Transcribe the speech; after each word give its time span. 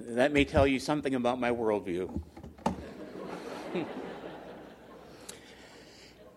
That 0.00 0.32
may 0.32 0.44
tell 0.44 0.64
you 0.64 0.78
something 0.78 1.16
about 1.16 1.40
my 1.40 1.50
worldview. 1.50 2.20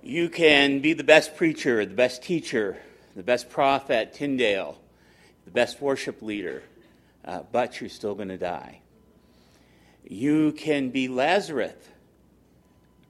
you 0.02 0.30
can 0.30 0.80
be 0.80 0.94
the 0.94 1.04
best 1.04 1.36
preacher, 1.38 1.86
the 1.86 1.94
best 1.94 2.24
teacher, 2.24 2.78
the 3.16 3.22
best 3.22 3.52
prophet, 3.52 4.14
Tyndale, 4.14 4.80
the 5.46 5.52
best 5.52 5.80
worship 5.80 6.24
leader, 6.24 6.64
uh, 7.24 7.44
but 7.52 7.80
you're 7.80 7.92
still 7.92 8.16
going 8.16 8.30
to 8.30 8.38
die. 8.38 8.82
You 10.08 10.54
can 10.54 10.90
be 10.90 11.08
Lazarus, 11.08 11.76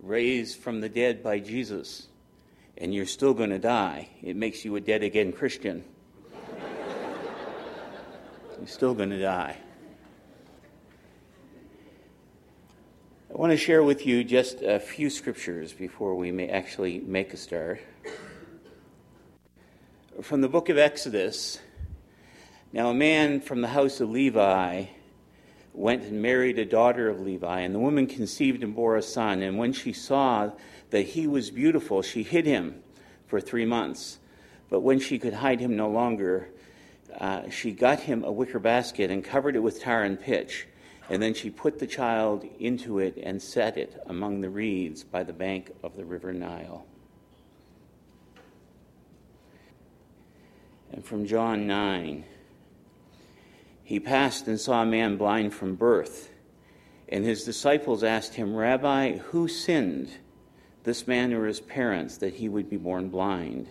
raised 0.01 0.59
from 0.59 0.81
the 0.81 0.89
dead 0.89 1.23
by 1.23 1.39
Jesus, 1.39 2.07
and 2.77 2.93
you're 2.93 3.05
still 3.05 3.33
going 3.33 3.51
to 3.51 3.59
die. 3.59 4.09
It 4.21 4.35
makes 4.35 4.65
you 4.65 4.75
a 4.75 4.81
dead 4.81 5.01
again 5.01 5.31
Christian. 5.31 5.85
you're 8.59 8.67
still 8.67 8.93
going 8.93 9.11
to 9.11 9.21
die. 9.21 9.55
Want 13.41 13.49
to 13.49 13.57
share 13.57 13.81
with 13.81 14.05
you 14.05 14.23
just 14.23 14.61
a 14.61 14.79
few 14.79 15.09
scriptures 15.09 15.73
before 15.73 16.13
we 16.13 16.31
may 16.31 16.47
actually 16.47 16.99
make 16.99 17.33
a 17.33 17.37
start. 17.37 17.81
From 20.21 20.41
the 20.41 20.47
book 20.47 20.69
of 20.69 20.77
Exodus, 20.77 21.57
now 22.71 22.91
a 22.91 22.93
man 22.93 23.41
from 23.41 23.61
the 23.61 23.67
house 23.67 23.99
of 23.99 24.11
Levi 24.11 24.85
went 25.73 26.03
and 26.03 26.21
married 26.21 26.59
a 26.59 26.65
daughter 26.65 27.09
of 27.09 27.19
Levi, 27.19 27.61
and 27.61 27.73
the 27.73 27.79
woman 27.79 28.05
conceived 28.05 28.61
and 28.61 28.75
bore 28.75 28.95
a 28.95 29.01
son. 29.01 29.41
And 29.41 29.57
when 29.57 29.73
she 29.73 29.91
saw 29.91 30.51
that 30.91 31.01
he 31.01 31.25
was 31.25 31.49
beautiful, 31.49 32.03
she 32.03 32.21
hid 32.21 32.45
him 32.45 32.83
for 33.25 33.41
three 33.41 33.65
months. 33.65 34.19
But 34.69 34.81
when 34.81 34.99
she 34.99 35.17
could 35.17 35.33
hide 35.33 35.59
him 35.59 35.75
no 35.75 35.89
longer, 35.89 36.49
uh, 37.19 37.49
she 37.49 37.71
got 37.71 38.01
him 38.01 38.23
a 38.23 38.31
wicker 38.31 38.59
basket 38.59 39.09
and 39.09 39.25
covered 39.25 39.55
it 39.55 39.63
with 39.63 39.81
tar 39.81 40.03
and 40.03 40.21
pitch. 40.21 40.67
And 41.11 41.21
then 41.21 41.33
she 41.33 41.49
put 41.49 41.77
the 41.77 41.87
child 41.87 42.45
into 42.57 42.99
it 42.99 43.17
and 43.21 43.41
set 43.41 43.77
it 43.77 44.01
among 44.05 44.39
the 44.39 44.49
reeds 44.49 45.03
by 45.03 45.23
the 45.23 45.33
bank 45.33 45.69
of 45.83 45.97
the 45.97 46.05
river 46.05 46.31
Nile. 46.31 46.85
And 50.93 51.03
from 51.03 51.25
John 51.25 51.67
9, 51.67 52.23
he 53.83 53.99
passed 53.99 54.47
and 54.47 54.57
saw 54.57 54.83
a 54.83 54.85
man 54.85 55.17
blind 55.17 55.53
from 55.53 55.75
birth. 55.75 56.29
And 57.09 57.25
his 57.25 57.43
disciples 57.43 58.05
asked 58.05 58.35
him, 58.35 58.55
Rabbi, 58.55 59.17
who 59.17 59.49
sinned, 59.49 60.11
this 60.85 61.07
man 61.07 61.33
or 61.33 61.45
his 61.45 61.59
parents, 61.59 62.19
that 62.19 62.35
he 62.35 62.47
would 62.47 62.69
be 62.69 62.77
born 62.77 63.09
blind? 63.09 63.67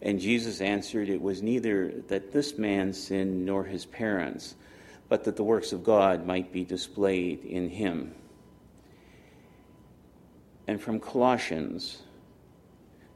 And 0.00 0.18
Jesus 0.18 0.62
answered, 0.62 1.10
It 1.10 1.20
was 1.20 1.42
neither 1.42 1.92
that 2.08 2.32
this 2.32 2.56
man 2.56 2.94
sinned 2.94 3.44
nor 3.44 3.64
his 3.64 3.84
parents 3.84 4.54
but 5.08 5.24
that 5.24 5.36
the 5.36 5.44
works 5.44 5.72
of 5.72 5.84
God 5.84 6.26
might 6.26 6.52
be 6.52 6.64
displayed 6.64 7.44
in 7.44 7.68
him. 7.68 8.14
And 10.66 10.80
from 10.80 10.98
Colossians 10.98 12.02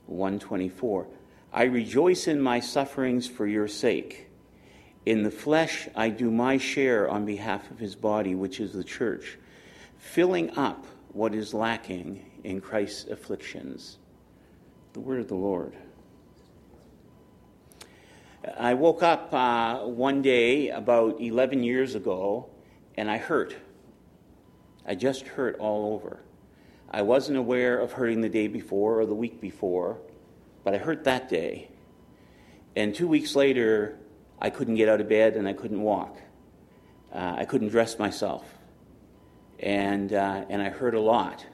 1:24, 0.06 1.06
I 1.52 1.64
rejoice 1.64 2.28
in 2.28 2.40
my 2.40 2.60
sufferings 2.60 3.26
for 3.26 3.46
your 3.46 3.68
sake. 3.68 4.26
In 5.06 5.22
the 5.22 5.30
flesh 5.30 5.88
I 5.96 6.10
do 6.10 6.30
my 6.30 6.58
share 6.58 7.08
on 7.08 7.24
behalf 7.24 7.70
of 7.70 7.78
his 7.78 7.94
body, 7.94 8.34
which 8.34 8.60
is 8.60 8.72
the 8.72 8.84
church, 8.84 9.38
filling 9.96 10.50
up 10.50 10.84
what 11.12 11.34
is 11.34 11.54
lacking 11.54 12.24
in 12.44 12.60
Christ's 12.60 13.08
afflictions. 13.08 13.98
The 14.92 15.00
word 15.00 15.20
of 15.20 15.28
the 15.28 15.34
Lord. 15.34 15.74
I 18.44 18.74
woke 18.74 19.02
up 19.02 19.32
uh, 19.34 19.78
one 19.80 20.22
day 20.22 20.68
about 20.68 21.20
11 21.20 21.64
years 21.64 21.96
ago 21.96 22.48
and 22.96 23.10
I 23.10 23.18
hurt. 23.18 23.56
I 24.86 24.94
just 24.94 25.26
hurt 25.26 25.58
all 25.58 25.92
over. 25.92 26.20
I 26.90 27.02
wasn't 27.02 27.36
aware 27.36 27.78
of 27.78 27.92
hurting 27.92 28.20
the 28.20 28.28
day 28.28 28.46
before 28.46 29.00
or 29.00 29.06
the 29.06 29.14
week 29.14 29.40
before, 29.40 29.98
but 30.62 30.72
I 30.72 30.78
hurt 30.78 31.04
that 31.04 31.28
day. 31.28 31.68
And 32.76 32.94
two 32.94 33.08
weeks 33.08 33.34
later, 33.34 33.98
I 34.40 34.50
couldn't 34.50 34.76
get 34.76 34.88
out 34.88 35.00
of 35.00 35.08
bed 35.08 35.34
and 35.34 35.48
I 35.48 35.52
couldn't 35.52 35.82
walk. 35.82 36.16
Uh, 37.12 37.34
I 37.38 37.44
couldn't 37.44 37.68
dress 37.68 37.98
myself. 37.98 38.44
And, 39.58 40.12
uh, 40.12 40.44
and 40.48 40.62
I 40.62 40.68
hurt 40.68 40.94
a 40.94 41.00
lot. 41.00 41.44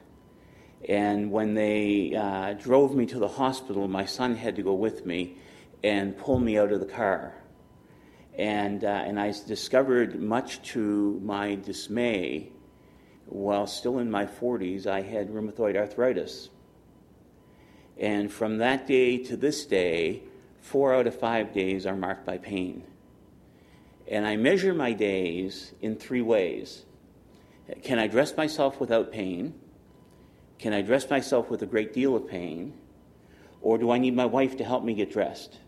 And 0.87 1.31
when 1.31 1.55
they 1.55 2.13
uh, 2.15 2.53
drove 2.53 2.95
me 2.95 3.07
to 3.07 3.17
the 3.17 3.27
hospital, 3.27 3.87
my 3.87 4.05
son 4.05 4.35
had 4.35 4.55
to 4.57 4.61
go 4.61 4.75
with 4.75 5.03
me 5.03 5.37
and 5.85 6.17
pull 6.17 6.39
me 6.39 6.57
out 6.57 6.71
of 6.71 6.79
the 6.79 6.85
car. 6.87 7.35
And, 8.39 8.83
uh, 8.83 8.87
and 8.87 9.19
I 9.19 9.31
discovered, 9.45 10.19
much 10.19 10.63
to 10.73 11.21
my 11.23 11.53
dismay, 11.53 12.49
while 13.27 13.67
still 13.67 13.99
in 13.99 14.09
my 14.09 14.25
40s, 14.25 14.87
I 14.87 15.01
had 15.01 15.29
rheumatoid 15.29 15.77
arthritis. 15.77 16.49
And 17.99 18.33
from 18.33 18.57
that 18.57 18.87
day 18.87 19.19
to 19.25 19.37
this 19.37 19.63
day, 19.63 20.23
four 20.59 20.91
out 20.91 21.05
of 21.05 21.19
five 21.19 21.53
days 21.53 21.85
are 21.85 21.95
marked 21.95 22.25
by 22.25 22.39
pain. 22.39 22.83
And 24.07 24.25
I 24.25 24.37
measure 24.37 24.73
my 24.73 24.91
days 24.91 25.71
in 25.81 25.95
three 25.95 26.21
ways 26.21 26.83
Can 27.83 27.99
I 27.99 28.07
dress 28.07 28.35
myself 28.35 28.79
without 28.79 29.11
pain? 29.11 29.53
Can 30.57 30.73
I 30.73 30.81
dress 30.81 31.07
myself 31.11 31.51
with 31.51 31.61
a 31.61 31.67
great 31.67 31.93
deal 31.93 32.15
of 32.15 32.27
pain? 32.27 32.73
Or 33.61 33.77
do 33.77 33.91
I 33.91 33.99
need 33.99 34.15
my 34.15 34.25
wife 34.25 34.57
to 34.57 34.63
help 34.63 34.83
me 34.83 34.95
get 34.95 35.11
dressed? 35.11 35.59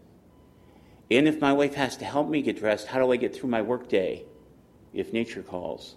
And 1.09 1.27
if 1.27 1.39
my 1.39 1.53
wife 1.53 1.75
has 1.75 1.97
to 1.97 2.05
help 2.05 2.27
me 2.29 2.41
get 2.41 2.57
dressed, 2.57 2.87
how 2.87 2.99
do 2.99 3.11
I 3.11 3.15
get 3.15 3.35
through 3.35 3.49
my 3.49 3.61
workday 3.61 4.25
if 4.93 5.13
nature 5.13 5.41
calls? 5.41 5.95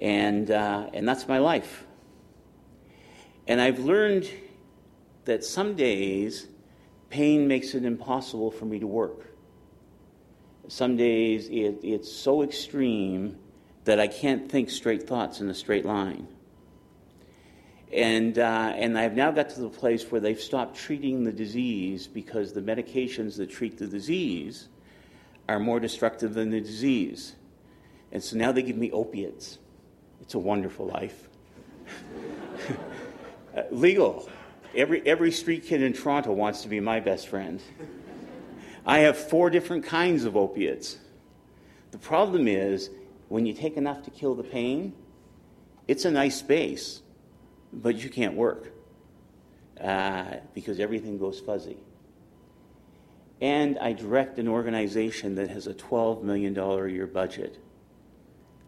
And, 0.00 0.50
uh, 0.50 0.88
and 0.94 1.06
that's 1.06 1.28
my 1.28 1.38
life. 1.38 1.84
And 3.46 3.60
I've 3.60 3.80
learned 3.80 4.30
that 5.24 5.44
some 5.44 5.74
days 5.74 6.46
pain 7.10 7.48
makes 7.48 7.74
it 7.74 7.84
impossible 7.84 8.50
for 8.50 8.64
me 8.64 8.78
to 8.78 8.86
work. 8.86 9.26
Some 10.68 10.96
days 10.96 11.48
it, 11.48 11.80
it's 11.82 12.10
so 12.10 12.42
extreme 12.42 13.36
that 13.84 13.98
I 13.98 14.06
can't 14.06 14.50
think 14.50 14.70
straight 14.70 15.06
thoughts 15.06 15.40
in 15.40 15.50
a 15.50 15.54
straight 15.54 15.84
line. 15.84 16.28
And, 17.92 18.38
uh, 18.38 18.72
and 18.76 18.96
I've 18.96 19.14
now 19.14 19.32
got 19.32 19.50
to 19.50 19.60
the 19.60 19.68
place 19.68 20.10
where 20.10 20.20
they've 20.20 20.40
stopped 20.40 20.76
treating 20.76 21.24
the 21.24 21.32
disease 21.32 22.06
because 22.06 22.52
the 22.52 22.60
medications 22.60 23.36
that 23.38 23.50
treat 23.50 23.78
the 23.78 23.86
disease 23.86 24.68
are 25.48 25.58
more 25.58 25.80
destructive 25.80 26.34
than 26.34 26.50
the 26.50 26.60
disease. 26.60 27.34
And 28.12 28.22
so 28.22 28.36
now 28.36 28.52
they 28.52 28.62
give 28.62 28.76
me 28.76 28.92
opiates. 28.92 29.58
It's 30.20 30.34
a 30.34 30.38
wonderful 30.38 30.86
life. 30.86 31.28
uh, 33.56 33.62
legal. 33.72 34.28
Every, 34.76 35.04
every 35.04 35.32
street 35.32 35.64
kid 35.64 35.82
in 35.82 35.92
Toronto 35.92 36.32
wants 36.32 36.62
to 36.62 36.68
be 36.68 36.78
my 36.78 37.00
best 37.00 37.26
friend. 37.26 37.60
I 38.86 39.00
have 39.00 39.16
four 39.16 39.50
different 39.50 39.84
kinds 39.84 40.24
of 40.24 40.36
opiates. 40.36 40.96
The 41.90 41.98
problem 41.98 42.46
is, 42.46 42.90
when 43.28 43.46
you 43.46 43.52
take 43.52 43.76
enough 43.76 44.04
to 44.04 44.10
kill 44.10 44.36
the 44.36 44.44
pain, 44.44 44.92
it's 45.88 46.04
a 46.04 46.10
nice 46.10 46.38
space 46.38 47.02
but 47.72 47.96
you 47.96 48.10
can't 48.10 48.34
work 48.34 48.72
uh, 49.80 50.36
because 50.54 50.80
everything 50.80 51.18
goes 51.18 51.40
fuzzy. 51.40 51.78
And 53.40 53.78
I 53.78 53.92
direct 53.92 54.38
an 54.38 54.48
organization 54.48 55.34
that 55.36 55.48
has 55.48 55.66
a 55.66 55.74
$12 55.74 56.22
million 56.22 56.56
a 56.58 56.86
year 56.88 57.06
budget. 57.06 57.58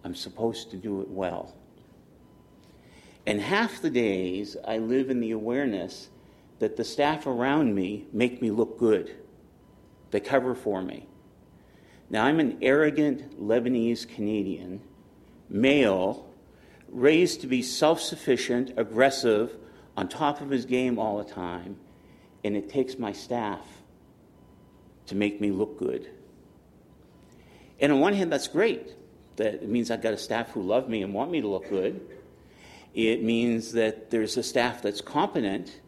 I'm 0.05 0.15
supposed 0.15 0.71
to 0.71 0.77
do 0.77 1.03
it 1.03 1.09
well. 1.09 1.55
And 3.27 3.41
half 3.41 3.83
the 3.83 3.91
days 3.91 4.57
I 4.67 4.79
live 4.79 5.11
in 5.11 5.21
the 5.21 5.31
awareness 5.33 6.09
that 6.59 6.77
the 6.77 6.85
staff 6.85 7.27
around 7.27 7.75
me 7.75 8.07
make 8.13 8.41
me 8.41 8.51
look 8.51 8.79
good. 8.79 9.15
They 10.11 10.21
cover 10.21 10.55
for 10.55 10.83
me. 10.83 11.07
Now, 12.11 12.25
I'm 12.25 12.41
an 12.41 12.59
arrogant 12.61 13.41
Lebanese 13.41 14.07
Canadian, 14.07 14.81
male, 15.49 16.29
raised 16.93 17.41
to 17.41 17.47
be 17.47 17.63
self 17.63 18.01
sufficient, 18.01 18.73
aggressive, 18.77 19.57
on 19.97 20.09
top 20.09 20.41
of 20.41 20.51
his 20.51 20.65
game 20.65 20.99
all 20.99 21.19
the 21.19 21.31
time, 21.31 21.77
and 22.45 22.57
it 22.57 22.69
takes 22.69 22.99
my 22.99 23.13
staff 23.13 23.67
to 25.07 25.15
make 25.15 25.41
me 25.41 25.51
look 25.51 25.79
good. 25.79 26.09
And 27.81 27.91
on 27.93 28.01
one 28.01 28.15
hand, 28.15 28.33
that's 28.33 28.49
great. 28.49 28.93
That 29.37 29.55
it 29.55 29.69
means 29.69 29.91
I've 29.91 30.03
got 30.03 30.15
a 30.15 30.19
staff 30.19 30.51
who 30.51 30.63
love 30.63 30.89
me 30.89 31.03
and 31.03 31.13
want 31.13 31.31
me 31.31 31.41
to 31.41 31.49
look 31.49 31.69
good. 31.69 32.01
It 32.95 33.23
means 33.23 33.73
that 33.73 34.11
there's 34.11 34.37
a 34.37 34.43
staff 34.43 34.83
that's 34.83 35.01
competent 35.01 35.81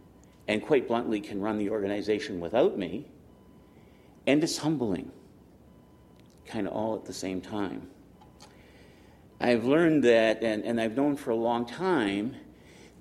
and 0.48 0.62
quite 0.62 0.88
bluntly 0.88 1.20
can 1.20 1.40
run 1.40 1.58
the 1.58 1.70
organization 1.70 2.40
without 2.40 2.78
me. 2.78 3.06
And 4.26 4.42
it's 4.42 4.58
humbling, 4.58 5.12
kind 6.46 6.66
of 6.66 6.72
all 6.72 6.96
at 6.96 7.04
the 7.04 7.12
same 7.12 7.40
time. 7.40 7.88
I've 9.40 9.64
learned 9.64 10.04
that, 10.04 10.42
and, 10.42 10.64
and 10.64 10.80
I've 10.80 10.96
known 10.96 11.16
for 11.16 11.30
a 11.30 11.36
long 11.36 11.66
time, 11.66 12.36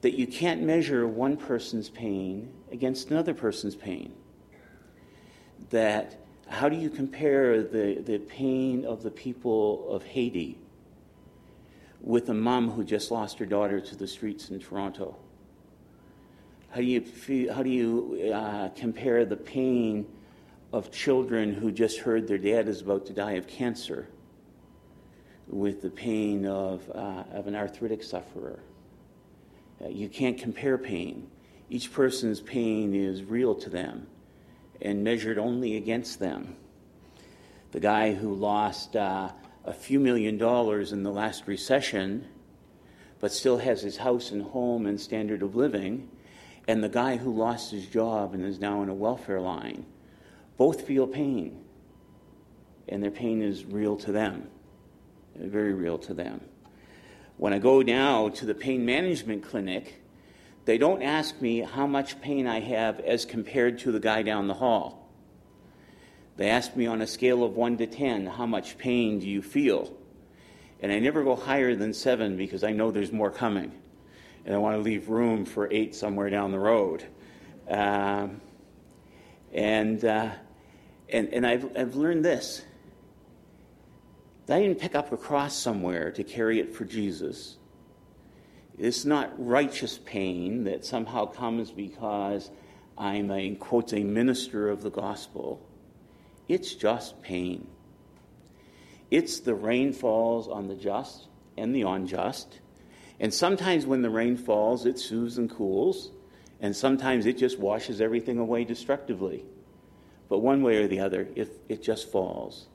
that 0.01 0.17
you 0.17 0.27
can't 0.27 0.61
measure 0.61 1.07
one 1.07 1.37
person's 1.37 1.89
pain 1.89 2.51
against 2.71 3.11
another 3.11 3.33
person's 3.33 3.75
pain. 3.75 4.13
That 5.69 6.19
How 6.47 6.67
do 6.67 6.75
you 6.75 6.89
compare 6.89 7.63
the, 7.63 8.01
the 8.01 8.17
pain 8.17 8.85
of 8.85 9.01
the 9.01 9.11
people 9.11 9.89
of 9.89 10.03
Haiti 10.03 10.57
with 12.01 12.27
a 12.29 12.33
mom 12.33 12.69
who 12.69 12.83
just 12.83 13.11
lost 13.11 13.39
her 13.39 13.45
daughter 13.45 13.79
to 13.79 13.95
the 13.95 14.07
streets 14.07 14.49
in 14.49 14.59
Toronto? 14.59 15.15
How 16.69 16.81
do 16.81 16.83
you, 16.83 17.53
how 17.53 17.63
do 17.63 17.69
you 17.69 18.31
uh, 18.33 18.69
compare 18.69 19.23
the 19.25 19.37
pain 19.37 20.05
of 20.73 20.91
children 20.91 21.53
who 21.53 21.71
just 21.71 21.99
heard 21.99 22.27
their 22.27 22.39
dad 22.39 22.67
is 22.67 22.81
about 22.81 23.05
to 23.05 23.13
die 23.13 23.33
of 23.33 23.47
cancer 23.47 24.07
with 25.47 25.81
the 25.81 25.89
pain 25.89 26.45
of, 26.45 26.89
uh, 26.93 27.23
of 27.31 27.47
an 27.47 27.55
arthritic 27.55 28.03
sufferer? 28.03 28.59
Uh, 29.83 29.89
you 29.89 30.09
can't 30.09 30.37
compare 30.37 30.77
pain. 30.77 31.27
Each 31.69 31.91
person's 31.91 32.39
pain 32.39 32.93
is 32.93 33.23
real 33.23 33.55
to 33.55 33.69
them 33.69 34.07
and 34.81 35.03
measured 35.03 35.37
only 35.37 35.77
against 35.77 36.19
them. 36.19 36.55
The 37.71 37.79
guy 37.79 38.13
who 38.13 38.35
lost 38.35 38.95
uh, 38.95 39.31
a 39.65 39.73
few 39.73 39.99
million 39.99 40.37
dollars 40.37 40.91
in 40.91 41.03
the 41.03 41.11
last 41.11 41.47
recession, 41.47 42.27
but 43.19 43.31
still 43.31 43.57
has 43.57 43.81
his 43.81 43.97
house 43.97 44.31
and 44.31 44.43
home 44.43 44.85
and 44.85 44.99
standard 44.99 45.41
of 45.41 45.55
living, 45.55 46.09
and 46.67 46.83
the 46.83 46.89
guy 46.89 47.17
who 47.17 47.33
lost 47.33 47.71
his 47.71 47.87
job 47.87 48.33
and 48.33 48.45
is 48.45 48.59
now 48.59 48.83
in 48.83 48.89
a 48.89 48.93
welfare 48.93 49.41
line, 49.41 49.85
both 50.57 50.81
feel 50.81 51.07
pain. 51.07 51.63
And 52.87 53.01
their 53.01 53.11
pain 53.11 53.41
is 53.41 53.65
real 53.65 53.95
to 53.97 54.11
them, 54.11 54.49
very 55.35 55.73
real 55.73 55.97
to 55.99 56.13
them. 56.13 56.41
When 57.37 57.53
I 57.53 57.59
go 57.59 57.81
now 57.81 58.29
to 58.29 58.45
the 58.45 58.53
pain 58.53 58.85
management 58.85 59.43
clinic, 59.43 60.01
they 60.65 60.77
don't 60.77 61.01
ask 61.01 61.41
me 61.41 61.59
how 61.59 61.87
much 61.87 62.21
pain 62.21 62.47
I 62.47 62.59
have 62.61 62.99
as 62.99 63.25
compared 63.25 63.79
to 63.79 63.91
the 63.91 63.99
guy 63.99 64.21
down 64.21 64.47
the 64.47 64.53
hall. 64.53 65.09
They 66.37 66.49
ask 66.49 66.75
me 66.75 66.87
on 66.87 67.01
a 67.01 67.07
scale 67.07 67.43
of 67.43 67.55
1 67.55 67.77
to 67.77 67.87
10, 67.87 68.25
how 68.25 68.45
much 68.45 68.77
pain 68.77 69.19
do 69.19 69.27
you 69.27 69.41
feel? 69.41 69.95
And 70.81 70.91
I 70.91 70.99
never 70.99 71.23
go 71.23 71.35
higher 71.35 71.75
than 71.75 71.93
7 71.93 72.37
because 72.37 72.63
I 72.63 72.71
know 72.71 72.91
there's 72.91 73.11
more 73.11 73.29
coming. 73.29 73.71
And 74.45 74.53
I 74.53 74.57
want 74.57 74.75
to 74.75 74.81
leave 74.81 75.09
room 75.09 75.45
for 75.45 75.71
8 75.71 75.95
somewhere 75.95 76.29
down 76.29 76.51
the 76.51 76.59
road. 76.59 77.05
Um, 77.69 78.41
and, 79.53 80.03
uh, 80.03 80.31
and, 81.09 81.29
and 81.33 81.45
I've, 81.45 81.77
I've 81.77 81.95
learned 81.95 82.25
this 82.25 82.63
I 84.49 84.59
didn't 84.59 84.79
pick 84.79 84.93
up 84.95 85.11
a 85.11 85.17
cross 85.17 85.55
somewhere 85.55 86.11
to 86.11 86.23
carry 86.23 86.59
it 86.59 86.75
for 86.75 86.83
Jesus. 86.83 87.57
It's 88.77 89.05
not 89.05 89.31
righteous 89.37 89.99
pain 90.03 90.65
that 90.65 90.83
somehow 90.83 91.27
comes 91.27 91.71
because 91.71 92.49
I'm 92.97 93.31
a, 93.31 93.55
quotes, 93.55 93.93
a 93.93 94.03
minister 94.03 94.69
of 94.69 94.81
the 94.81 94.89
gospel. 94.89 95.65
It's 96.47 96.73
just 96.73 97.21
pain. 97.21 97.67
It's 99.09 99.39
the 99.39 99.55
rain 99.55 99.93
falls 99.93 100.47
on 100.47 100.67
the 100.67 100.75
just 100.75 101.27
and 101.57 101.73
the 101.73 101.83
unjust. 101.83 102.59
And 103.19 103.33
sometimes 103.33 103.85
when 103.85 104.01
the 104.01 104.09
rain 104.09 104.35
falls, 104.35 104.85
it 104.85 104.99
soothes 104.99 105.37
and 105.37 105.49
cools. 105.49 106.11
And 106.59 106.75
sometimes 106.75 107.25
it 107.25 107.37
just 107.37 107.59
washes 107.59 108.01
everything 108.01 108.39
away 108.39 108.63
destructively. 108.65 109.45
But 110.29 110.39
one 110.39 110.63
way 110.63 110.83
or 110.83 110.87
the 110.87 110.99
other, 110.99 111.27
it, 111.35 111.61
it 111.69 111.83
just 111.83 112.11
falls. 112.11 112.67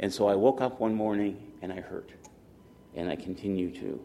And 0.00 0.12
so 0.12 0.28
I 0.28 0.34
woke 0.34 0.60
up 0.60 0.80
one 0.80 0.94
morning 0.94 1.52
and 1.62 1.72
I 1.72 1.80
hurt. 1.80 2.10
And 2.94 3.08
I 3.08 3.16
continue 3.16 3.70
to. 3.70 4.00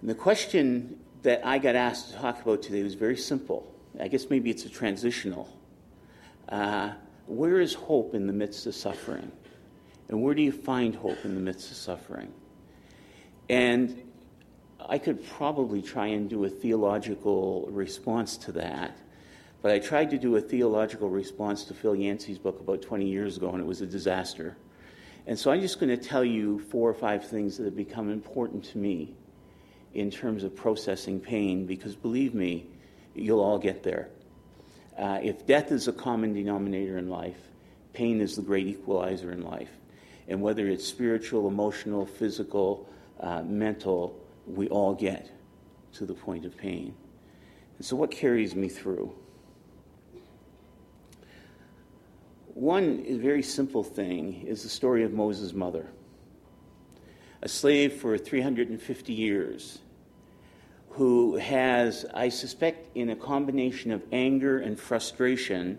And 0.00 0.10
the 0.10 0.14
question 0.14 1.00
that 1.22 1.44
I 1.44 1.58
got 1.58 1.74
asked 1.74 2.10
to 2.10 2.16
talk 2.16 2.40
about 2.40 2.62
today 2.62 2.82
was 2.82 2.94
very 2.94 3.16
simple. 3.16 3.72
I 3.98 4.08
guess 4.08 4.30
maybe 4.30 4.50
it's 4.50 4.64
a 4.64 4.68
transitional. 4.68 5.48
Uh, 6.48 6.92
where 7.26 7.60
is 7.60 7.74
hope 7.74 8.14
in 8.14 8.26
the 8.26 8.32
midst 8.32 8.66
of 8.66 8.74
suffering? 8.74 9.32
And 10.08 10.22
where 10.22 10.34
do 10.34 10.42
you 10.42 10.52
find 10.52 10.94
hope 10.94 11.24
in 11.24 11.34
the 11.34 11.40
midst 11.40 11.70
of 11.70 11.76
suffering? 11.76 12.32
And 13.48 14.02
I 14.88 14.98
could 14.98 15.26
probably 15.30 15.82
try 15.82 16.08
and 16.08 16.28
do 16.30 16.44
a 16.44 16.48
theological 16.48 17.66
response 17.70 18.36
to 18.38 18.52
that, 18.52 18.96
but 19.66 19.74
I 19.74 19.80
tried 19.80 20.10
to 20.10 20.16
do 20.16 20.36
a 20.36 20.40
theological 20.40 21.10
response 21.10 21.64
to 21.64 21.74
Phil 21.74 21.96
Yancey's 21.96 22.38
book 22.38 22.60
about 22.60 22.82
20 22.82 23.04
years 23.04 23.36
ago, 23.36 23.50
and 23.50 23.58
it 23.58 23.66
was 23.66 23.80
a 23.80 23.86
disaster. 23.86 24.56
And 25.26 25.36
so 25.36 25.50
I'm 25.50 25.60
just 25.60 25.80
going 25.80 25.90
to 25.90 25.96
tell 25.96 26.24
you 26.24 26.60
four 26.60 26.88
or 26.88 26.94
five 26.94 27.26
things 27.26 27.56
that 27.56 27.64
have 27.64 27.74
become 27.74 28.08
important 28.08 28.62
to 28.66 28.78
me 28.78 29.16
in 29.92 30.08
terms 30.08 30.44
of 30.44 30.54
processing 30.54 31.18
pain, 31.18 31.66
because 31.66 31.96
believe 31.96 32.32
me, 32.32 32.68
you'll 33.16 33.40
all 33.40 33.58
get 33.58 33.82
there. 33.82 34.08
Uh, 34.96 35.18
if 35.20 35.44
death 35.48 35.72
is 35.72 35.88
a 35.88 35.92
common 35.92 36.32
denominator 36.32 36.96
in 36.96 37.10
life, 37.10 37.40
pain 37.92 38.20
is 38.20 38.36
the 38.36 38.42
great 38.42 38.68
equalizer 38.68 39.32
in 39.32 39.42
life. 39.42 39.72
And 40.28 40.40
whether 40.40 40.68
it's 40.68 40.86
spiritual, 40.86 41.48
emotional, 41.48 42.06
physical, 42.06 42.88
uh, 43.18 43.42
mental, 43.42 44.16
we 44.46 44.68
all 44.68 44.94
get 44.94 45.28
to 45.94 46.06
the 46.06 46.14
point 46.14 46.44
of 46.44 46.56
pain. 46.56 46.94
And 47.78 47.84
so, 47.84 47.96
what 47.96 48.12
carries 48.12 48.54
me 48.54 48.68
through? 48.68 49.12
One 52.56 53.20
very 53.20 53.42
simple 53.42 53.84
thing 53.84 54.46
is 54.46 54.62
the 54.62 54.70
story 54.70 55.04
of 55.04 55.12
Moses' 55.12 55.52
mother. 55.52 55.90
A 57.42 57.50
slave 57.50 57.92
for 57.92 58.16
350 58.16 59.12
years, 59.12 59.80
who 60.88 61.36
has, 61.36 62.06
I 62.14 62.30
suspect, 62.30 62.96
in 62.96 63.10
a 63.10 63.14
combination 63.14 63.92
of 63.92 64.02
anger 64.10 64.58
and 64.58 64.80
frustration, 64.80 65.78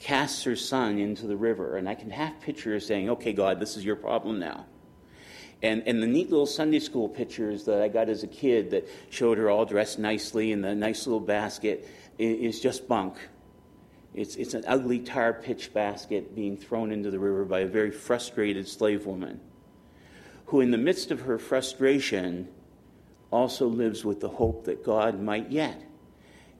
casts 0.00 0.42
her 0.42 0.54
son 0.54 0.98
into 0.98 1.26
the 1.26 1.34
river. 1.34 1.78
And 1.78 1.88
I 1.88 1.94
can 1.94 2.10
half 2.10 2.38
picture 2.42 2.72
her 2.72 2.80
saying, 2.80 3.08
Okay, 3.08 3.32
God, 3.32 3.58
this 3.58 3.78
is 3.78 3.82
your 3.82 3.96
problem 3.96 4.38
now. 4.38 4.66
And, 5.62 5.82
and 5.86 6.02
the 6.02 6.06
neat 6.06 6.28
little 6.28 6.44
Sunday 6.44 6.80
school 6.80 7.08
pictures 7.08 7.64
that 7.64 7.80
I 7.80 7.88
got 7.88 8.10
as 8.10 8.22
a 8.22 8.28
kid 8.28 8.72
that 8.72 8.86
showed 9.08 9.38
her 9.38 9.48
all 9.48 9.64
dressed 9.64 9.98
nicely 9.98 10.52
in 10.52 10.60
the 10.60 10.74
nice 10.74 11.06
little 11.06 11.20
basket 11.20 11.88
is 12.18 12.60
just 12.60 12.86
bunk. 12.86 13.16
It's, 14.14 14.36
it's 14.36 14.54
an 14.54 14.64
ugly 14.66 14.98
tar 14.98 15.32
pitch 15.32 15.72
basket 15.72 16.34
being 16.34 16.56
thrown 16.56 16.92
into 16.92 17.10
the 17.10 17.18
river 17.18 17.44
by 17.44 17.60
a 17.60 17.66
very 17.66 17.90
frustrated 17.90 18.68
slave 18.68 19.06
woman 19.06 19.40
who, 20.46 20.60
in 20.60 20.70
the 20.70 20.78
midst 20.78 21.10
of 21.10 21.22
her 21.22 21.38
frustration, 21.38 22.46
also 23.30 23.66
lives 23.66 24.04
with 24.04 24.20
the 24.20 24.28
hope 24.28 24.66
that 24.66 24.84
God 24.84 25.18
might 25.18 25.50
yet, 25.50 25.82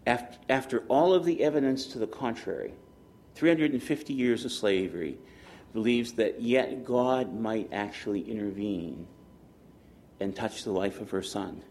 after, 0.06 0.38
after 0.48 0.78
all 0.88 1.12
of 1.12 1.26
the 1.26 1.44
evidence 1.44 1.86
to 1.88 1.98
the 1.98 2.06
contrary, 2.06 2.72
350 3.34 4.14
years 4.14 4.46
of 4.46 4.52
slavery, 4.52 5.18
believes 5.74 6.12
that 6.14 6.40
yet 6.40 6.86
God 6.86 7.38
might 7.38 7.68
actually 7.70 8.22
intervene 8.22 9.06
and 10.20 10.34
touch 10.34 10.64
the 10.64 10.72
life 10.72 11.00
of 11.00 11.10
her 11.10 11.22
son. 11.22 11.62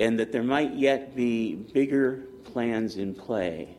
And 0.00 0.18
that 0.18 0.32
there 0.32 0.42
might 0.42 0.72
yet 0.72 1.14
be 1.14 1.56
bigger 1.56 2.24
plans 2.44 2.96
in 2.96 3.14
play 3.14 3.76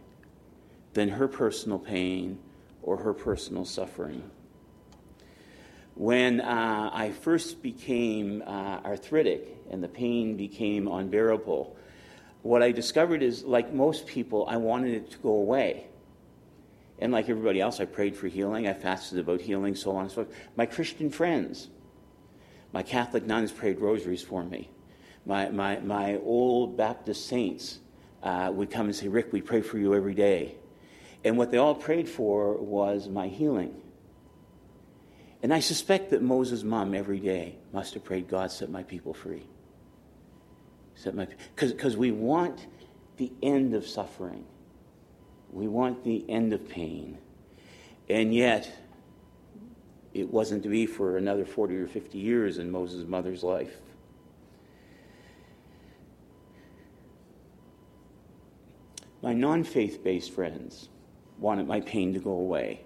than 0.94 1.10
her 1.10 1.28
personal 1.28 1.80
pain 1.80 2.40
or 2.82 2.98
her 2.98 3.14
personal 3.14 3.66
suffering. 3.66 4.30
When 5.96 6.42
uh, 6.42 6.90
I 6.92 7.12
first 7.12 7.62
became 7.62 8.42
uh, 8.46 8.80
arthritic 8.84 9.48
and 9.70 9.84
the 9.84 9.88
pain 9.88 10.36
became 10.38 10.88
unbearable, 10.88 11.76
what 12.42 12.64
I 12.64 12.72
discovered 12.72 13.22
is, 13.22 13.44
like 13.44 13.74
most 13.74 14.08
people, 14.08 14.46
I 14.50 14.58
wanted 14.58 14.94
it 14.96 15.12
to 15.12 15.18
go 15.20 15.30
away. 15.30 15.88
And 17.00 17.12
like 17.12 17.30
everybody 17.30 17.62
else, 17.62 17.80
I 17.80 17.86
prayed 17.86 18.16
for 18.16 18.28
healing. 18.28 18.68
I 18.68 18.74
fasted 18.74 19.20
about 19.20 19.42
healing, 19.42 19.76
so 19.76 19.96
on 19.96 20.04
and 20.04 20.12
so 20.12 20.26
forth. 20.26 20.36
My 20.56 20.66
Christian 20.66 21.10
friends, 21.10 21.70
my 22.72 22.84
Catholic 22.84 23.26
nuns 23.26 23.52
prayed 23.52 23.80
rosaries 23.80 24.24
for 24.24 24.44
me. 24.44 24.70
My, 25.26 25.50
my, 25.50 25.80
my 25.80 26.18
old 26.18 26.76
Baptist 26.76 27.28
saints 27.28 27.80
uh, 28.24 28.52
would 28.54 28.72
come 28.72 28.88
and 28.88 28.96
say, 28.96 29.08
Rick, 29.08 29.32
we 29.32 29.42
pray 29.42 29.62
for 29.62 29.78
you 29.78 29.94
every 29.96 30.14
day. 30.14 30.56
And 31.24 31.38
what 31.38 31.52
they 31.52 31.58
all 31.58 31.76
prayed 31.76 32.10
for 32.10 32.58
was 32.58 33.08
my 33.08 33.28
healing. 33.28 33.76
And 35.42 35.54
I 35.54 35.60
suspect 35.60 36.12
that 36.12 36.22
Moses' 36.22 36.64
mom 36.64 36.94
every 36.94 37.20
day 37.20 37.56
must 37.72 37.94
have 37.94 38.04
prayed, 38.04 38.28
God, 38.28 38.52
set 38.52 38.70
my 38.70 38.84
people 38.84 39.14
free. 39.14 39.44
Set 40.96 41.16
my 41.16 41.28
because 41.56 41.98
we 41.98 42.12
want 42.12 42.66
the 43.18 43.32
end 43.42 43.74
of 43.74 43.88
suffering. 43.88 44.46
We 45.52 45.68
want 45.68 46.04
the 46.04 46.26
end 46.30 46.54
of 46.54 46.68
pain. 46.68 47.18
And 48.10 48.34
yet, 48.34 48.72
it 50.14 50.32
wasn't 50.32 50.64
to 50.64 50.70
be 50.70 50.86
for 50.86 51.18
another 51.18 51.46
40 51.46 51.76
or 51.78 51.88
50 51.88 52.18
years 52.18 52.58
in 52.58 52.72
Moses' 52.72 53.08
mother's 53.08 53.44
life. 53.44 53.76
My 59.22 59.34
non 59.34 59.64
faith 59.64 60.04
based 60.04 60.32
friends 60.32 60.90
wanted 61.40 61.68
my 61.68 61.82
pain 61.82 62.14
to 62.14 62.20
go 62.20 62.32
away. 62.32 62.82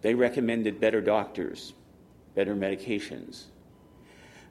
They 0.00 0.14
recommended 0.14 0.80
better 0.80 1.00
doctors, 1.00 1.72
better 2.34 2.54
medications. 2.54 3.44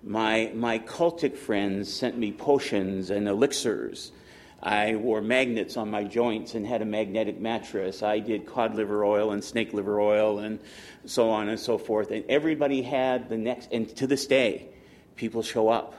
My, 0.04 0.52
my 0.56 0.80
cultic 0.80 1.38
friends 1.38 1.94
sent 1.94 2.18
me 2.18 2.32
potions 2.32 3.10
and 3.10 3.28
elixirs 3.28 4.12
I 4.64 4.96
wore 4.96 5.22
magnets 5.22 5.76
on 5.76 5.90
my 5.90 6.04
joints 6.04 6.54
and 6.54 6.68
had 6.68 6.82
a 6.84 6.86
magnetic 6.86 7.40
mattress. 7.40 8.04
I 8.04 8.20
did 8.20 8.46
cod 8.46 8.76
liver 8.76 9.04
oil 9.04 9.32
and 9.32 9.44
snake 9.44 9.74
liver 9.74 10.00
oil 10.00 10.40
and 10.40 10.60
so 11.06 11.32
on 11.32 11.50
and 11.50 11.60
so 11.60 11.78
forth. 11.78 12.12
And 12.12 12.24
everybody 12.30 12.84
had 12.84 13.28
the 13.28 13.38
next, 13.38 13.70
and 13.72 13.94
to 13.96 14.06
this 14.06 14.28
day, 14.28 14.68
people 15.16 15.42
show 15.42 15.70
up 15.70 15.96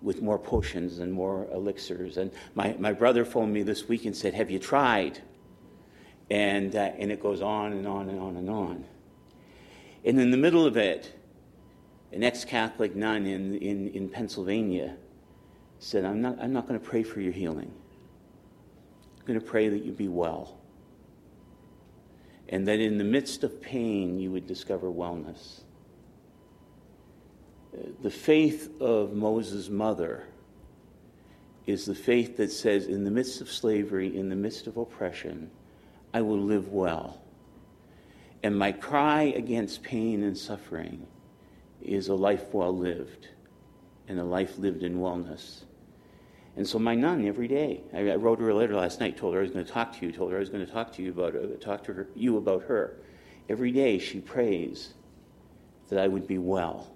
with 0.00 0.22
more 0.22 0.38
potions 0.38 1.00
and 1.00 1.12
more 1.12 1.48
elixirs. 1.52 2.18
And 2.18 2.30
my, 2.54 2.76
my 2.78 2.92
brother 2.92 3.24
phoned 3.24 3.52
me 3.52 3.64
this 3.64 3.88
week 3.88 4.04
and 4.04 4.16
said, 4.16 4.34
Have 4.34 4.50
you 4.50 4.60
tried? 4.60 5.20
And, 6.34 6.74
uh, 6.74 6.90
and 6.98 7.12
it 7.12 7.22
goes 7.22 7.40
on 7.40 7.72
and 7.74 7.86
on 7.86 8.08
and 8.08 8.18
on 8.18 8.36
and 8.36 8.50
on. 8.50 8.84
And 10.04 10.18
in 10.18 10.32
the 10.32 10.36
middle 10.36 10.66
of 10.66 10.76
it, 10.76 11.16
an 12.12 12.24
ex 12.24 12.44
Catholic 12.44 12.96
nun 12.96 13.24
in, 13.24 13.54
in, 13.58 13.88
in 13.90 14.08
Pennsylvania 14.08 14.96
said, 15.78 16.04
I'm 16.04 16.20
not, 16.20 16.36
I'm 16.40 16.52
not 16.52 16.66
going 16.66 16.80
to 16.80 16.84
pray 16.84 17.04
for 17.04 17.20
your 17.20 17.30
healing. 17.32 17.72
I'm 19.20 19.26
going 19.26 19.38
to 19.38 19.46
pray 19.46 19.68
that 19.68 19.84
you 19.84 19.92
be 19.92 20.08
well. 20.08 20.58
And 22.48 22.66
that 22.66 22.80
in 22.80 22.98
the 22.98 23.04
midst 23.04 23.44
of 23.44 23.62
pain, 23.62 24.18
you 24.18 24.32
would 24.32 24.48
discover 24.48 24.88
wellness. 24.90 25.60
The 28.02 28.10
faith 28.10 28.80
of 28.80 29.12
Moses' 29.12 29.68
mother 29.68 30.26
is 31.64 31.86
the 31.86 31.94
faith 31.94 32.36
that 32.38 32.50
says, 32.50 32.86
in 32.86 33.04
the 33.04 33.10
midst 33.12 33.40
of 33.40 33.48
slavery, 33.48 34.16
in 34.16 34.30
the 34.30 34.36
midst 34.36 34.66
of 34.66 34.76
oppression, 34.76 35.52
I 36.14 36.22
will 36.22 36.38
live 36.38 36.68
well. 36.68 37.20
And 38.44 38.56
my 38.56 38.72
cry 38.72 39.24
against 39.36 39.82
pain 39.82 40.22
and 40.22 40.38
suffering 40.38 41.06
is 41.82 42.08
a 42.08 42.14
life 42.14 42.44
well 42.52 42.74
lived 42.74 43.28
and 44.06 44.20
a 44.20 44.24
life 44.24 44.56
lived 44.56 44.84
in 44.84 44.98
wellness. 44.98 45.64
And 46.56 46.66
so 46.66 46.78
my 46.78 46.94
nun 46.94 47.26
every 47.26 47.48
day, 47.48 47.80
I, 47.92 48.14
wrote 48.14 48.38
her 48.38 48.50
a 48.50 48.54
letter 48.54 48.76
last 48.76 49.00
night, 49.00 49.16
told 49.16 49.34
her 49.34 49.40
I 49.40 49.42
was 49.42 49.50
going 49.50 49.64
to 49.64 49.72
talk 49.72 49.98
to 49.98 50.06
you, 50.06 50.12
told 50.12 50.30
her 50.30 50.36
I 50.36 50.40
was 50.40 50.50
going 50.50 50.64
to 50.64 50.70
talk 50.72 50.92
to 50.92 51.02
you 51.02 51.10
about 51.10 51.34
uh, 51.34 51.56
talk 51.60 51.82
to 51.84 51.92
her, 51.92 52.08
you 52.14 52.36
about 52.36 52.62
her. 52.64 52.96
Every 53.48 53.72
day 53.72 53.98
she 53.98 54.20
prays 54.20 54.94
that 55.88 55.98
I 55.98 56.06
would 56.06 56.28
be 56.28 56.38
well. 56.38 56.94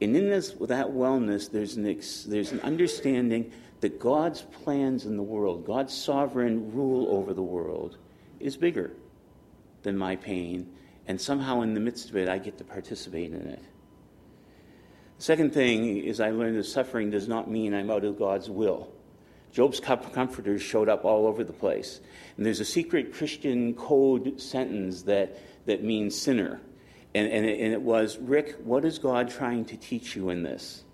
And 0.00 0.16
in 0.16 0.28
this, 0.28 0.50
that 0.60 0.88
wellness, 0.88 1.50
there's 1.50 1.76
an, 1.76 1.88
ex, 1.88 2.24
there's 2.24 2.52
an 2.52 2.60
understanding 2.60 3.52
that 3.80 4.00
God's 4.00 4.42
plans 4.42 5.04
in 5.04 5.16
the 5.16 5.22
world, 5.22 5.66
God's 5.66 5.94
sovereign 5.94 6.72
rule 6.72 7.08
over 7.16 7.34
the 7.34 7.42
world, 7.42 7.98
is 8.40 8.56
bigger 8.56 8.90
than 9.82 9.96
my 9.96 10.16
pain. 10.16 10.70
And 11.06 11.20
somehow, 11.20 11.60
in 11.60 11.74
the 11.74 11.80
midst 11.80 12.10
of 12.10 12.16
it, 12.16 12.28
I 12.28 12.38
get 12.38 12.58
to 12.58 12.64
participate 12.64 13.32
in 13.32 13.48
it. 13.48 13.62
The 15.18 15.22
Second 15.22 15.54
thing 15.54 15.98
is, 15.98 16.20
I 16.20 16.30
learned 16.30 16.56
that 16.56 16.64
suffering 16.64 17.10
does 17.10 17.28
not 17.28 17.50
mean 17.50 17.74
I'm 17.74 17.90
out 17.90 18.04
of 18.04 18.18
God's 18.18 18.50
will. 18.50 18.92
Job's 19.52 19.80
comforters 19.80 20.60
showed 20.60 20.88
up 20.88 21.04
all 21.04 21.26
over 21.26 21.42
the 21.42 21.52
place. 21.52 22.00
And 22.36 22.44
there's 22.44 22.60
a 22.60 22.64
secret 22.64 23.14
Christian 23.14 23.72
code 23.74 24.40
sentence 24.40 25.02
that, 25.02 25.38
that 25.66 25.82
means 25.82 26.20
sinner. 26.20 26.60
And, 27.14 27.32
and, 27.32 27.46
it, 27.46 27.60
and 27.60 27.72
it 27.72 27.80
was, 27.80 28.18
Rick, 28.18 28.56
what 28.62 28.84
is 28.84 28.98
God 28.98 29.30
trying 29.30 29.64
to 29.66 29.76
teach 29.78 30.14
you 30.14 30.28
in 30.28 30.42
this? 30.42 30.84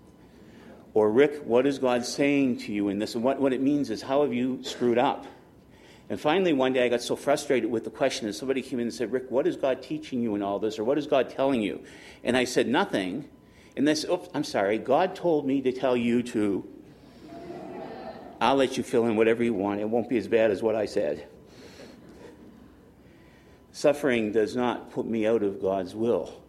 Or, 0.93 1.09
Rick, 1.09 1.43
what 1.45 1.65
is 1.65 1.79
God 1.79 2.05
saying 2.05 2.59
to 2.59 2.71
you 2.71 2.89
in 2.89 2.99
this? 2.99 3.15
And 3.15 3.23
what, 3.23 3.39
what 3.39 3.51
it 3.51 3.61
means 3.61 3.89
is, 3.89 4.01
how 4.01 4.21
have 4.21 4.33
you 4.33 4.63
screwed 4.63 4.97
up? 4.97 5.25
And 6.09 6.19
finally, 6.19 6.53
one 6.53 6.73
day 6.73 6.85
I 6.85 6.89
got 6.89 7.01
so 7.01 7.15
frustrated 7.15 7.71
with 7.71 7.83
the 7.83 7.89
question 7.89 8.27
that 8.27 8.33
somebody 8.33 8.61
came 8.61 8.79
in 8.79 8.87
and 8.87 8.93
said, 8.93 9.11
Rick, 9.11 9.31
what 9.31 9.47
is 9.47 9.55
God 9.55 9.81
teaching 9.81 10.21
you 10.21 10.35
in 10.35 10.43
all 10.43 10.59
this? 10.59 10.77
Or 10.77 10.83
what 10.83 10.97
is 10.97 11.07
God 11.07 11.29
telling 11.29 11.61
you? 11.61 11.83
And 12.23 12.37
I 12.37 12.43
said, 12.43 12.67
nothing. 12.67 13.27
And 13.75 13.87
they 13.87 13.95
said, 13.95 14.11
oops, 14.11 14.29
I'm 14.35 14.43
sorry, 14.43 14.77
God 14.77 15.15
told 15.15 15.47
me 15.47 15.61
to 15.61 15.71
tell 15.71 15.97
you 15.97 16.21
to. 16.23 16.67
I'll 18.39 18.55
let 18.55 18.77
you 18.77 18.83
fill 18.83 19.05
in 19.05 19.15
whatever 19.15 19.43
you 19.43 19.53
want. 19.53 19.79
It 19.79 19.89
won't 19.89 20.09
be 20.09 20.17
as 20.17 20.27
bad 20.27 20.51
as 20.51 20.61
what 20.61 20.75
I 20.75 20.85
said. 20.85 21.27
Suffering 23.71 24.31
does 24.31 24.55
not 24.55 24.91
put 24.91 25.07
me 25.07 25.25
out 25.25 25.41
of 25.41 25.61
God's 25.61 25.95
will. 25.95 26.42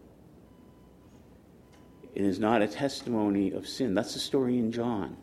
It 2.15 2.23
is 2.23 2.39
not 2.39 2.61
a 2.61 2.67
testimony 2.67 3.51
of 3.51 3.67
sin. 3.67 3.93
That's 3.93 4.13
the 4.13 4.19
story 4.19 4.57
in 4.57 4.71
John. 4.71 5.17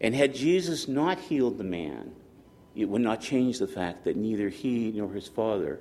And 0.00 0.14
had 0.14 0.34
Jesus 0.34 0.86
not 0.86 1.18
healed 1.18 1.56
the 1.56 1.64
man, 1.64 2.12
it 2.76 2.84
would 2.84 3.00
not 3.00 3.22
change 3.22 3.58
the 3.58 3.66
fact 3.66 4.04
that 4.04 4.16
neither 4.16 4.50
he 4.50 4.92
nor 4.92 5.10
his 5.12 5.26
father 5.26 5.80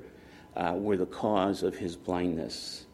uh, 0.55 0.75
were 0.77 0.95
the 0.95 1.05
cause 1.05 1.63
of 1.63 1.75
his 1.75 1.97
blindness. 1.97 2.85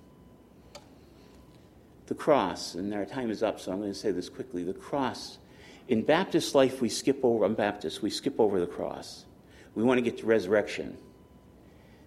The 2.07 2.15
cross, 2.15 2.73
and 2.73 2.91
our 2.93 3.05
time 3.05 3.29
is 3.29 3.43
up, 3.43 3.59
so 3.59 3.71
I'm 3.71 3.79
going 3.79 3.93
to 3.93 3.97
say 3.97 4.09
this 4.09 4.29
quickly. 4.29 4.63
The 4.63 4.73
cross, 4.73 5.37
in 5.87 6.01
Baptist 6.01 6.55
life, 6.55 6.81
we 6.81 6.89
skip 6.89 7.19
over, 7.23 7.45
I'm 7.45 7.53
Baptist, 7.53 8.01
we 8.01 8.09
skip 8.09 8.39
over 8.39 8.59
the 8.59 8.65
cross. 8.65 9.25
We 9.75 9.83
want 9.83 9.99
to 9.99 10.01
get 10.01 10.17
to 10.19 10.25
resurrection. 10.25 10.97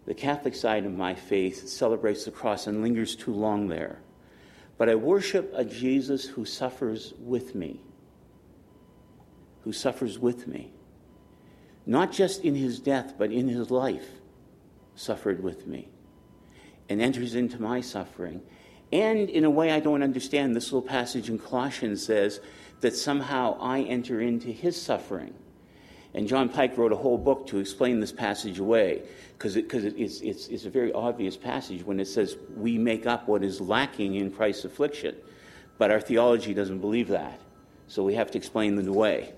The 0.06 0.14
Catholic 0.14 0.56
side 0.56 0.86
of 0.86 0.92
my 0.92 1.14
faith 1.14 1.68
celebrates 1.68 2.24
the 2.24 2.32
cross 2.32 2.66
and 2.66 2.82
lingers 2.82 3.14
too 3.14 3.32
long 3.32 3.68
there. 3.68 4.00
But 4.82 4.88
I 4.88 4.96
worship 4.96 5.52
a 5.54 5.64
Jesus 5.64 6.26
who 6.26 6.44
suffers 6.44 7.14
with 7.20 7.54
me, 7.54 7.80
who 9.60 9.72
suffers 9.72 10.18
with 10.18 10.48
me. 10.48 10.72
Not 11.86 12.10
just 12.10 12.42
in 12.42 12.56
his 12.56 12.80
death, 12.80 13.14
but 13.16 13.30
in 13.30 13.46
his 13.46 13.70
life, 13.70 14.08
suffered 14.96 15.40
with 15.40 15.68
me 15.68 15.88
and 16.88 17.00
enters 17.00 17.36
into 17.36 17.62
my 17.62 17.80
suffering 17.80 18.42
and 18.92 19.30
in 19.30 19.44
a 19.44 19.50
way 19.50 19.70
I 19.70 19.78
don't 19.78 20.02
understand, 20.02 20.56
this 20.56 20.72
little 20.72 20.88
passage 20.88 21.30
in 21.30 21.38
Colossians 21.38 22.04
says 22.04 22.40
that 22.80 22.96
somehow 22.96 23.56
I 23.60 23.82
enter 23.82 24.20
into 24.20 24.48
his 24.48 24.82
suffering. 24.82 25.32
And 26.14 26.28
John 26.28 26.48
Pike 26.48 26.76
wrote 26.76 26.92
a 26.92 26.96
whole 26.96 27.16
book 27.16 27.46
to 27.48 27.58
explain 27.58 28.00
this 28.00 28.12
passage 28.12 28.58
away 28.58 29.02
because 29.38 29.56
it, 29.56 29.72
it, 29.72 29.94
it's, 29.98 30.20
it's, 30.20 30.48
it's 30.48 30.64
a 30.66 30.70
very 30.70 30.92
obvious 30.92 31.36
passage 31.36 31.84
when 31.84 31.98
it 31.98 32.06
says 32.06 32.36
we 32.54 32.76
make 32.76 33.06
up 33.06 33.26
what 33.26 33.42
is 33.42 33.60
lacking 33.60 34.16
in 34.16 34.30
Christ's 34.30 34.66
affliction. 34.66 35.16
But 35.78 35.90
our 35.90 36.00
theology 36.00 36.52
doesn't 36.52 36.80
believe 36.80 37.08
that. 37.08 37.40
So 37.88 38.02
we 38.02 38.14
have 38.14 38.30
to 38.32 38.38
explain 38.38 38.76
them 38.76 38.88
away. 38.88 39.32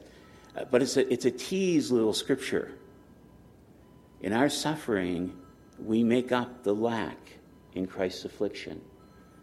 Uh, 0.57 0.65
but 0.65 0.83
it's 0.83 0.97
a, 0.97 1.13
it's 1.13 1.25
a 1.25 1.31
tease 1.31 1.91
little 1.91 2.13
scripture. 2.13 2.73
In 4.21 4.33
our 4.33 4.49
suffering, 4.49 5.37
we 5.79 6.03
make 6.03 6.33
up 6.33 6.65
the 6.65 6.75
lack 6.75 7.19
in 7.75 7.87
Christ's 7.87 8.25
affliction. 8.25 8.81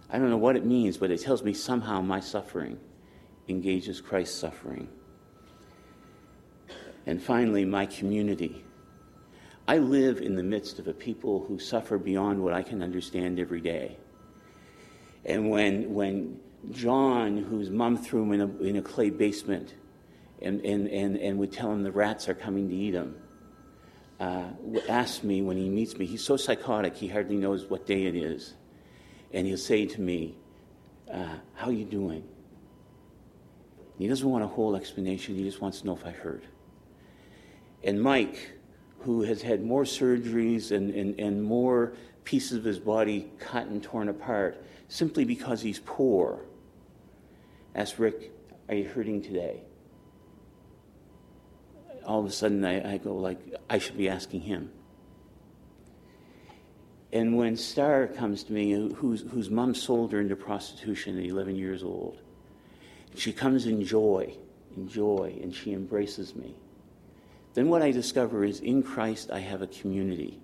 I 0.10 0.18
don't 0.18 0.30
know 0.30 0.38
what 0.38 0.58
it 0.58 0.66
means, 0.66 0.98
but 0.98 1.12
it 1.12 1.22
tells 1.22 1.44
me 1.44 1.54
somehow 1.54 2.02
my 2.02 2.20
suffering 2.20 2.78
engages 3.48 4.02
Christ's 4.02 4.38
suffering. 4.38 4.90
And 7.06 7.22
finally, 7.22 7.66
my 7.66 7.86
community. 7.86 8.64
I 9.68 9.78
live 9.78 10.22
in 10.22 10.36
the 10.36 10.44
midst 10.44 10.80
of 10.80 10.88
a 10.88 10.94
people 10.94 11.46
who 11.48 11.60
suffer 11.60 11.98
beyond 11.98 12.44
what 12.44 12.54
I 12.54 12.64
can 12.64 12.82
understand 12.82 13.40
every 13.40 13.62
day. 13.62 13.98
And 15.26 15.50
when, 15.50 15.94
when 15.94 16.40
John, 16.72 17.38
whose 17.38 17.70
mom 17.70 17.98
threw 17.98 18.24
him 18.24 18.34
in 18.34 18.42
a, 18.42 18.58
in 18.64 18.76
a 18.78 18.82
clay 18.82 19.10
basement 19.10 19.74
and, 20.42 20.62
and, 20.66 20.88
and, 20.88 21.18
and 21.18 21.38
would 21.38 21.52
tell 21.52 21.72
him 21.72 21.84
the 21.84 21.92
rats 21.92 22.28
are 22.28 22.34
coming 22.34 22.70
to 22.70 22.76
eat 22.76 22.94
him, 22.94 23.16
uh, 24.20 24.46
asked 24.90 25.24
me 25.24 25.42
when 25.42 25.58
he 25.58 25.70
meets 25.70 25.98
me, 25.98 26.06
he's 26.06 26.24
so 26.24 26.38
psychotic 26.38 26.96
he 26.96 27.08
hardly 27.08 27.38
knows 27.38 27.66
what 27.70 27.86
day 27.86 28.06
it 28.06 28.16
is 28.16 28.54
and 29.34 29.48
he'll 29.48 29.58
say 29.58 29.86
to 29.86 30.02
me, 30.02 30.36
uh, 31.12 31.36
How 31.54 31.68
are 31.68 31.74
you 31.74 31.86
doing? 31.86 32.24
He 33.98 34.08
doesn't 34.08 34.28
want 34.28 34.44
a 34.44 34.48
whole 34.48 34.76
explanation, 34.76 35.36
he 35.36 35.44
just 35.44 35.62
wants 35.62 35.82
to 35.82 35.88
know 35.88 35.96
if 35.96 36.06
I 36.06 36.12
heard. 36.12 36.46
And 37.84 38.02
Mike, 38.02 38.52
who 39.00 39.24
has 39.24 39.42
had 39.42 39.64
more 39.64 39.84
surgeries 39.84 40.72
and, 40.72 40.94
and, 40.94 41.20
and 41.20 41.44
more 41.44 41.94
pieces 42.24 42.58
of 42.58 42.64
his 42.64 42.80
body 42.80 43.32
cut 43.40 43.68
and 43.68 43.82
torn 43.82 44.10
apart 44.10 44.64
simply 44.88 45.26
because 45.26 45.62
he's 45.62 45.80
poor, 45.80 46.42
asked 47.74 47.98
Rick, 47.98 48.32
Are 48.70 48.76
you 48.76 48.88
hurting 48.88 49.22
today? 49.22 49.62
All 52.06 52.20
of 52.20 52.26
a 52.26 52.32
sudden, 52.32 52.64
I, 52.66 52.94
I 52.94 52.98
go 52.98 53.16
like, 53.16 53.40
I 53.70 53.78
should 53.78 53.98
be 53.98 54.10
asking 54.10 54.42
him. 54.42 54.72
And 57.14 57.36
when 57.36 57.58
Star 57.58 58.08
comes 58.08 58.44
to 58.44 58.54
me, 58.54 58.72
whose, 58.72 59.22
whose 59.22 59.50
mom 59.50 59.76
sold 59.76 60.14
her 60.14 60.22
into 60.22 60.36
prostitution 60.36 61.18
at 61.20 61.26
11 61.26 61.56
years 61.56 61.84
old, 61.84 62.22
she 63.16 63.34
comes 63.34 63.66
in 63.66 63.84
joy, 63.84 64.34
in 64.78 64.88
joy, 64.88 65.38
and 65.42 65.54
she 65.54 65.74
embraces 65.74 66.36
me. 66.36 66.56
Then 67.54 67.70
what 67.70 67.82
I 67.82 67.92
discover 67.92 68.44
is 68.44 68.60
in 68.60 68.84
Christ 68.84 69.32
I 69.32 69.40
have 69.40 69.62
a 69.62 69.68
community. 69.68 70.40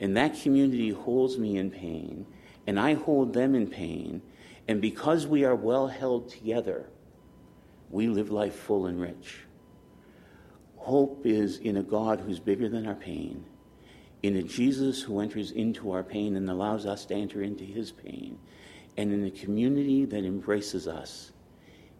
And 0.00 0.16
that 0.16 0.40
community 0.40 0.90
holds 0.90 1.38
me 1.38 1.58
in 1.58 1.70
pain, 1.70 2.26
and 2.66 2.78
I 2.78 2.94
hold 2.94 3.32
them 3.32 3.54
in 3.54 3.66
pain. 3.66 4.22
And 4.68 4.80
because 4.80 5.26
we 5.26 5.44
are 5.44 5.54
well 5.54 5.88
held 5.88 6.30
together, 6.30 6.88
we 7.90 8.06
live 8.06 8.30
life 8.30 8.54
full 8.54 8.86
and 8.86 9.00
rich. 9.00 9.40
Hope 10.76 11.26
is 11.26 11.58
in 11.58 11.76
a 11.76 11.82
God 11.82 12.20
who's 12.20 12.38
bigger 12.38 12.68
than 12.68 12.86
our 12.86 12.94
pain 12.94 13.44
in 14.22 14.36
a 14.36 14.42
Jesus 14.42 15.02
who 15.02 15.20
enters 15.20 15.52
into 15.52 15.92
our 15.92 16.02
pain 16.02 16.36
and 16.36 16.50
allows 16.50 16.86
us 16.86 17.04
to 17.06 17.14
enter 17.14 17.42
into 17.42 17.64
his 17.64 17.92
pain, 17.92 18.38
and 18.96 19.12
in 19.12 19.24
a 19.24 19.30
community 19.30 20.04
that 20.04 20.24
embraces 20.24 20.88
us 20.88 21.32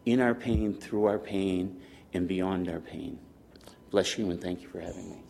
in 0.05 0.21
our 0.21 0.35
pain, 0.35 0.75
through 0.75 1.05
our 1.05 1.19
pain, 1.19 1.81
and 2.13 2.27
beyond 2.27 2.69
our 2.69 2.81
pain. 2.81 3.19
Bless 3.91 4.19
you 4.19 4.31
and 4.31 4.41
thank 4.41 4.61
you 4.63 4.69
for 4.69 4.81
having 4.81 5.11
me. 5.11 5.28